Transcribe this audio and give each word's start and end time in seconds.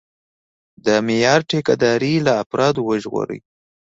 د 0.85 0.87
معیار 1.07 1.39
ټیکهداري 1.49 2.13
له 2.25 2.33
افرادو 2.43 2.81
وژغوري. 2.89 3.39